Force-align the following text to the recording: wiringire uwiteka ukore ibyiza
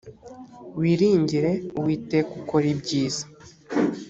wiringire 0.79 1.51
uwiteka 1.79 2.29
ukore 2.39 2.67
ibyiza 2.75 3.23